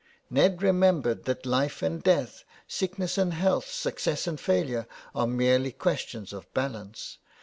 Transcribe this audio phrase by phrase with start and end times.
[0.31, 6.33] Ned remembered that life and death, sickness and health, success and failure are merely questions
[6.33, 7.19] of balance.